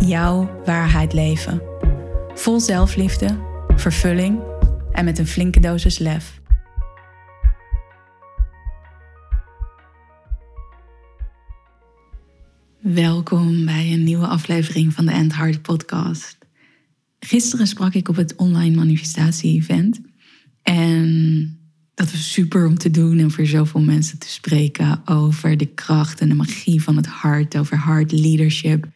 [0.00, 1.62] jouw waarheid leven.
[2.34, 3.38] Vol zelfliefde,
[3.76, 4.40] vervulling
[4.92, 6.40] en met een flinke dosis lef.
[12.80, 16.38] Welkom bij een nieuwe aflevering van de End Heart Podcast.
[17.18, 20.00] Gisteren sprak ik op het online manifestatie-event.
[20.62, 21.58] En
[21.94, 26.20] dat was super om te doen en voor zoveel mensen te spreken over de kracht
[26.20, 28.86] en de magie van het hart, over heart leadership.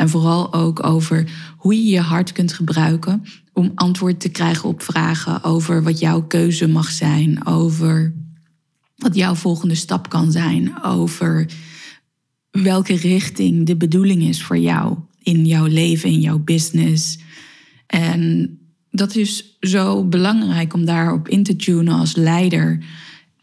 [0.00, 3.22] En vooral ook over hoe je je hart kunt gebruiken
[3.52, 8.14] om antwoord te krijgen op vragen over wat jouw keuze mag zijn, over
[8.96, 11.46] wat jouw volgende stap kan zijn, over
[12.50, 17.18] welke richting de bedoeling is voor jou in jouw leven, in jouw business.
[17.86, 18.50] En
[18.90, 22.84] dat is zo belangrijk om daarop in te tunen als leider.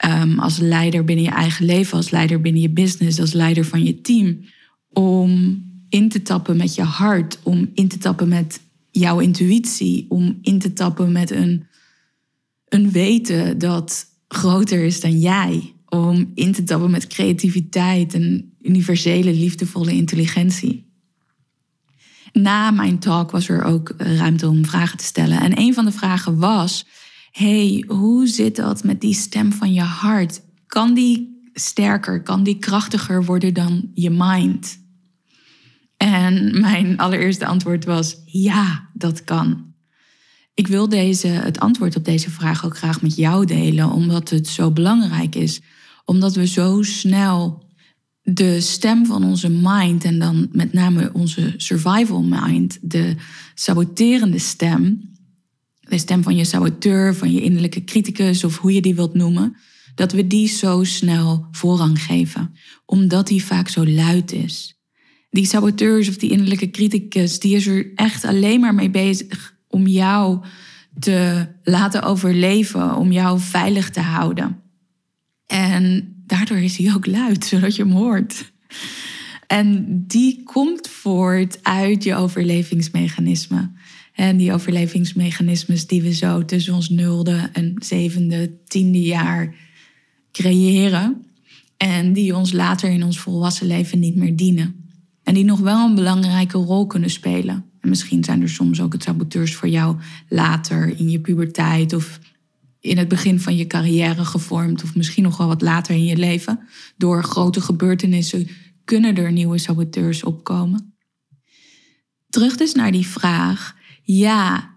[0.06, 3.84] Um, als leider binnen je eigen leven, als leider binnen je business, als leider van
[3.84, 4.40] je team.
[4.94, 10.38] Om in te tappen met je hart, om in te tappen met jouw intuïtie, om
[10.42, 11.68] in te tappen met een,
[12.68, 19.34] een weten dat groter is dan jij, om in te tappen met creativiteit en universele
[19.34, 20.86] liefdevolle intelligentie.
[22.34, 25.40] Na mijn talk was er ook ruimte om vragen te stellen.
[25.40, 26.86] En een van de vragen was:
[27.32, 30.42] hey, hoe zit dat met die stem van je hart?
[30.68, 34.87] Kan die sterker, kan die krachtiger worden dan je mind?
[35.98, 39.66] En mijn allereerste antwoord was: ja, dat kan.
[40.54, 44.48] Ik wil deze, het antwoord op deze vraag ook graag met jou delen, omdat het
[44.48, 45.62] zo belangrijk is.
[46.06, 47.66] Omdat we zo snel
[48.22, 53.16] de stem van onze mind en dan met name onze survival mind, de
[53.54, 55.12] saboterende stem,
[55.80, 59.56] de stem van je saboteur, van je innerlijke criticus of hoe je die wilt noemen,
[59.96, 62.54] dat we die zo snel voorrang geven,
[62.86, 64.77] omdat die vaak zo luid is
[65.30, 69.88] die saboteurs of die innerlijke criticus, die is er echt alleen maar mee bezig om
[69.88, 70.40] jou
[71.00, 74.62] te laten overleven, om jou veilig te houden.
[75.48, 78.52] En daardoor is hij ook luid, zodat je hem hoort.
[79.48, 83.78] En die komt voort uit je overlevingsmechanismen.
[84.14, 89.56] En die overlevingsmechanismes die we zo tussen ons nulde en zevende, tiende jaar
[90.32, 91.26] creëren.
[91.78, 94.87] En die ons later in ons volwassen leven niet meer dienen.
[95.28, 97.66] En die nog wel een belangrijke rol kunnen spelen.
[97.80, 99.98] En misschien zijn er soms ook het saboteurs voor jou
[100.30, 102.20] later in je puberteit of
[102.80, 106.18] in het begin van je carrière gevormd, of misschien nog wel wat later in je
[106.18, 106.60] leven.
[106.98, 108.48] Door grote gebeurtenissen
[108.86, 110.98] kunnen er nieuwe saboteurs opkomen.
[112.30, 113.76] Terug dus naar die vraag.
[114.04, 114.70] Ja,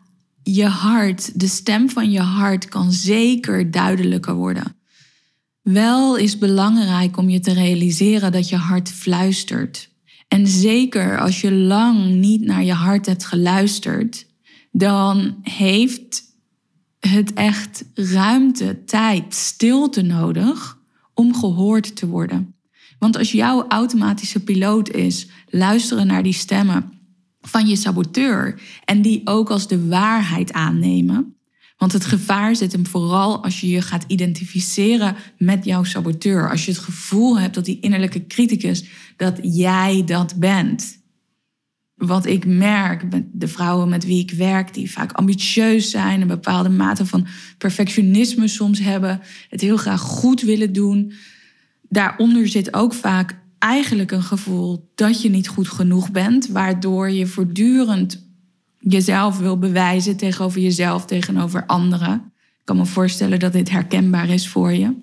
[0.42, 4.76] je hart, de stem van je hart kan zeker duidelijker worden.
[5.62, 9.89] Wel is belangrijk om je te realiseren dat je hart fluistert.
[10.30, 14.26] En zeker als je lang niet naar je hart hebt geluisterd,
[14.72, 16.22] dan heeft
[16.98, 20.78] het echt ruimte, tijd, stilte nodig
[21.14, 22.54] om gehoord te worden.
[22.98, 26.92] Want als jouw automatische piloot is luisteren naar die stemmen
[27.40, 31.36] van je saboteur en die ook als de waarheid aannemen,
[31.80, 36.50] want het gevaar zit hem vooral als je je gaat identificeren met jouw saboteur.
[36.50, 38.84] Als je het gevoel hebt dat die innerlijke criticus,
[39.16, 40.98] dat jij dat bent.
[41.94, 46.68] Wat ik merk de vrouwen met wie ik werk, die vaak ambitieus zijn, een bepaalde
[46.68, 47.26] mate van
[47.58, 51.12] perfectionisme soms hebben, het heel graag goed willen doen.
[51.88, 57.26] Daaronder zit ook vaak eigenlijk een gevoel dat je niet goed genoeg bent, waardoor je
[57.26, 58.29] voortdurend
[58.80, 62.32] jezelf wil bewijzen tegenover jezelf, tegenover anderen.
[62.34, 64.94] Ik kan me voorstellen dat dit herkenbaar is voor je.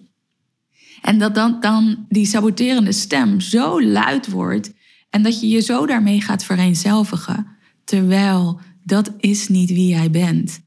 [1.02, 4.74] En dat dan, dan die saboterende stem zo luid wordt
[5.10, 7.48] en dat je je zo daarmee gaat vereenzelvigen.
[7.84, 10.60] Terwijl dat is niet wie jij bent.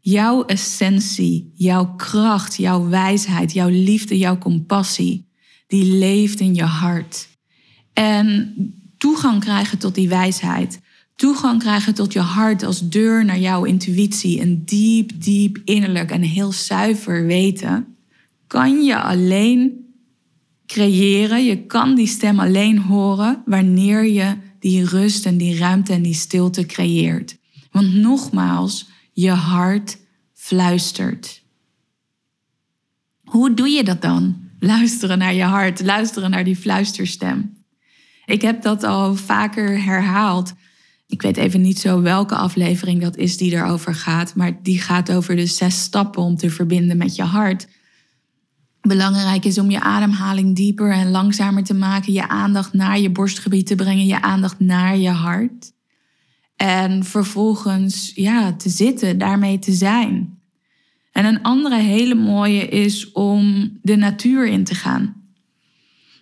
[0.00, 5.28] Jouw essentie, jouw kracht, jouw wijsheid, jouw liefde, jouw compassie,
[5.66, 7.28] die leeft in je hart.
[7.92, 8.54] En
[8.98, 10.80] toegang krijgen tot die wijsheid,
[11.18, 16.22] toegang krijgen tot je hart als deur naar jouw intuïtie, een diep, diep innerlijk en
[16.22, 17.96] heel zuiver weten,
[18.46, 19.86] kan je alleen
[20.66, 21.44] creëren.
[21.44, 26.14] Je kan die stem alleen horen wanneer je die rust en die ruimte en die
[26.14, 27.36] stilte creëert.
[27.70, 29.98] Want nogmaals, je hart
[30.34, 31.42] fluistert.
[33.24, 34.36] Hoe doe je dat dan?
[34.60, 37.56] Luisteren naar je hart, luisteren naar die fluisterstem.
[38.26, 40.54] Ik heb dat al vaker herhaald.
[41.08, 45.12] Ik weet even niet zo welke aflevering dat is die erover gaat, maar die gaat
[45.12, 47.68] over de zes stappen om te verbinden met je hart.
[48.80, 53.66] Belangrijk is om je ademhaling dieper en langzamer te maken, je aandacht naar je borstgebied
[53.66, 55.72] te brengen, je aandacht naar je hart.
[56.56, 60.38] En vervolgens ja, te zitten, daarmee te zijn.
[61.12, 65.14] En een andere hele mooie is om de natuur in te gaan.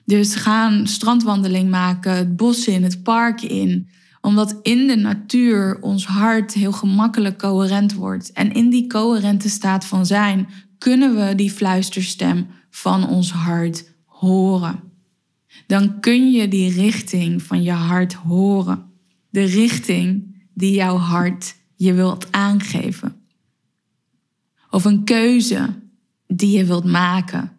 [0.04, 3.88] Dus gaan strandwandeling maken, het bos in, het park in.
[4.26, 8.32] Omdat in de natuur ons hart heel gemakkelijk coherent wordt.
[8.32, 14.80] En in die coherente staat van zijn kunnen we die fluisterstem van ons hart horen.
[15.66, 18.84] Dan kun je die richting van je hart horen.
[19.30, 23.16] De richting die jouw hart je wilt aangeven.
[24.70, 25.82] Of een keuze
[26.26, 27.55] die je wilt maken.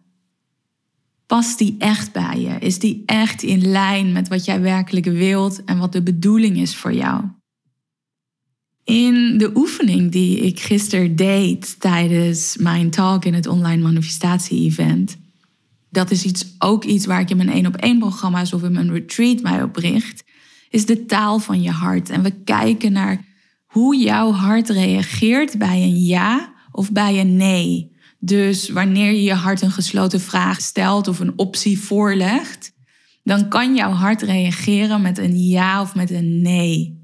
[1.28, 2.60] Past die echt bij je?
[2.60, 6.76] Is die echt in lijn met wat jij werkelijk wilt en wat de bedoeling is
[6.76, 7.24] voor jou?
[8.84, 15.18] In de oefening die ik gisteren deed tijdens mijn talk in het online manifestatie-event,
[15.90, 18.72] dat is iets, ook iets waar ik in mijn één op één programma's of in
[18.72, 20.24] mijn retreat mij op richt,
[20.70, 22.10] is de taal van je hart.
[22.10, 23.26] En we kijken naar
[23.66, 27.96] hoe jouw hart reageert bij een ja of bij een nee.
[28.20, 32.72] Dus wanneer je je hart een gesloten vraag stelt of een optie voorlegt,
[33.24, 36.98] dan kan jouw hart reageren met een ja of met een nee.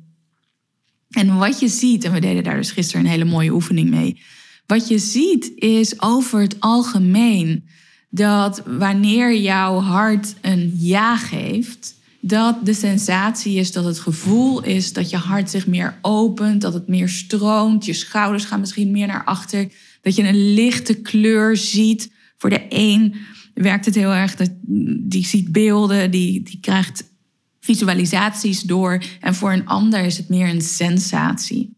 [1.10, 4.22] En wat je ziet, en we deden daar dus gisteren een hele mooie oefening mee.
[4.66, 7.68] Wat je ziet is over het algemeen
[8.10, 14.94] dat wanneer jouw hart een ja geeft, dat de sensatie is, dat het gevoel is
[14.94, 19.08] dat je hart zich meer opent, dat het meer stroomt, je schouders gaan misschien meer
[19.08, 19.72] naar achter,
[20.04, 22.12] dat je een lichte kleur ziet.
[22.38, 23.16] Voor de een
[23.54, 24.52] werkt het heel erg, dat,
[25.00, 27.12] die ziet beelden, die, die krijgt
[27.60, 31.78] visualisaties door en voor een ander is het meer een sensatie.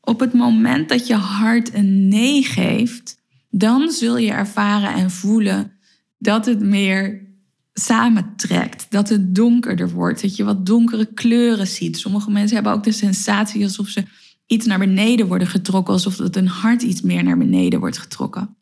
[0.00, 5.72] Op het moment dat je hart een nee geeft, dan zul je ervaren en voelen
[6.18, 7.24] dat het meer
[7.72, 11.98] samentrekt, dat het donkerder wordt, dat je wat donkere kleuren ziet.
[11.98, 14.04] Sommige mensen hebben ook de sensatie alsof ze
[14.46, 18.56] iets naar beneden worden getrokken, alsof het een hart iets meer naar beneden wordt getrokken.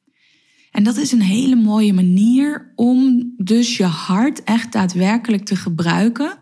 [0.71, 6.39] En dat is een hele mooie manier om dus je hart echt daadwerkelijk te gebruiken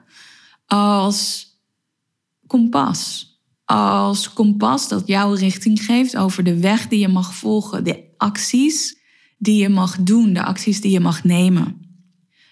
[0.67, 1.47] als
[2.47, 3.31] kompas.
[3.65, 9.01] Als kompas dat jouw richting geeft over de weg die je mag volgen, de acties
[9.39, 11.81] die je mag doen, de acties die je mag nemen.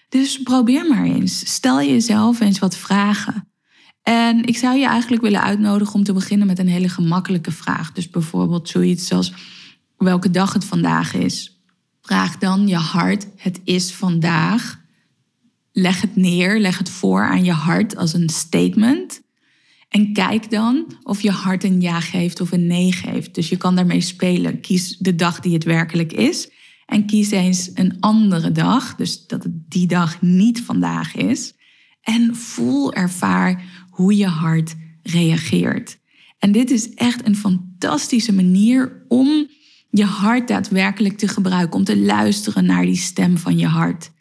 [0.09, 1.53] Dus probeer maar eens.
[1.53, 3.50] Stel jezelf eens wat vragen.
[4.03, 7.91] En ik zou je eigenlijk willen uitnodigen om te beginnen met een hele gemakkelijke vraag.
[7.91, 9.33] Dus bijvoorbeeld zoiets als
[9.97, 11.61] welke dag het vandaag is.
[12.01, 14.79] Vraag dan je hart, het is vandaag.
[15.71, 19.21] Leg het neer, leg het voor aan je hart als een statement.
[19.89, 23.35] En kijk dan of je hart een ja geeft of een nee geeft.
[23.35, 24.61] Dus je kan daarmee spelen.
[24.61, 26.49] Kies de dag die het werkelijk is.
[26.85, 31.53] En kies eens een andere dag, dus dat het die dag niet vandaag is.
[32.01, 35.99] En voel, ervaar hoe je hart reageert.
[36.39, 39.47] En dit is echt een fantastische manier om
[39.89, 44.11] je hart daadwerkelijk te gebruiken, om te luisteren naar die stem van je hart.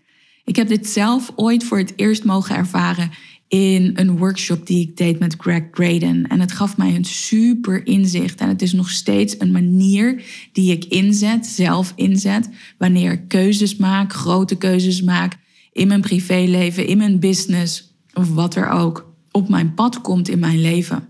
[0.45, 3.11] Ik heb dit zelf ooit voor het eerst mogen ervaren
[3.49, 6.27] in een workshop die ik deed met Greg Graden.
[6.27, 8.41] En het gaf mij een super inzicht.
[8.41, 12.49] En het is nog steeds een manier die ik inzet, zelf inzet,
[12.79, 15.37] wanneer ik keuzes maak, grote keuzes maak
[15.73, 20.39] in mijn privéleven, in mijn business of wat er ook op mijn pad komt in
[20.39, 21.09] mijn leven.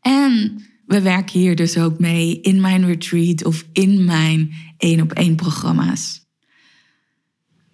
[0.00, 5.12] En we werken hier dus ook mee in mijn retreat of in mijn één op
[5.12, 6.20] één programma's.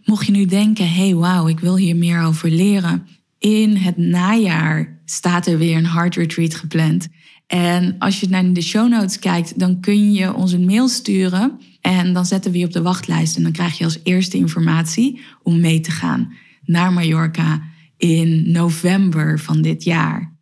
[0.05, 3.07] Mocht je nu denken, hey wauw, ik wil hier meer over leren
[3.39, 7.09] in het najaar staat er weer een hard retreat gepland.
[7.47, 11.61] En als je naar de show notes kijkt, dan kun je ons een mail sturen.
[11.81, 13.37] En dan zetten we je op de wachtlijst.
[13.37, 16.33] En dan krijg je als eerste informatie om mee te gaan
[16.65, 17.63] naar Mallorca
[17.99, 20.37] in november van dit jaar.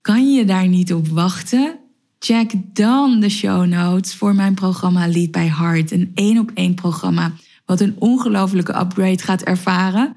[0.00, 1.78] Kan je daar niet op wachten?
[2.18, 5.90] Check dan de show notes voor mijn programma Lead by Heart.
[5.90, 7.32] Een één op één programma
[7.64, 10.16] wat een ongelofelijke upgrade gaat ervaren.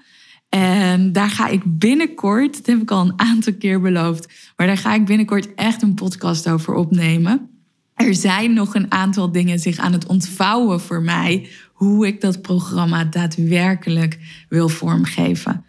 [0.50, 4.78] En daar ga ik binnenkort, dat heb ik al een aantal keer beloofd, maar daar
[4.78, 7.50] ga ik binnenkort echt een podcast over opnemen.
[7.94, 12.42] Er zijn nog een aantal dingen zich aan het ontvouwen voor mij, hoe ik dat
[12.42, 15.66] programma daadwerkelijk wil vormgeven.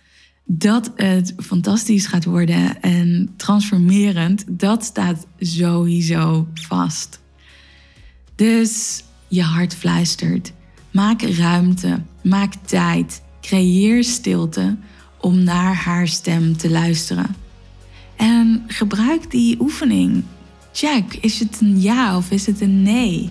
[0.51, 7.21] Dat het fantastisch gaat worden en transformerend, dat staat sowieso vast.
[8.35, 10.53] Dus je hart fluistert.
[10.91, 14.77] Maak ruimte, maak tijd, creëer stilte
[15.21, 17.37] om naar haar stem te luisteren.
[18.17, 20.25] En gebruik die oefening.
[20.73, 23.31] Check, is het een ja of is het een nee?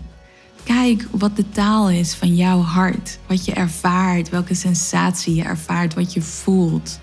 [0.64, 5.94] Kijk wat de taal is van jouw hart, wat je ervaart, welke sensatie je ervaart,
[5.94, 7.00] wat je voelt.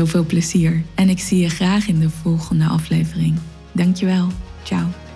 [0.00, 3.38] Heel veel plezier en ik zie je graag in de volgende aflevering.
[3.72, 4.26] Dankjewel.
[4.62, 5.09] Ciao.